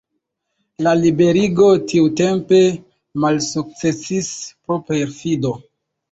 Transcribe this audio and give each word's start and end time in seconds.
La 0.85 0.91
liberiĝo 0.99 1.65
tiutempe 1.91 2.61
malsukcesis 3.25 4.31
pro 4.55 4.79
perfido. 4.89 5.53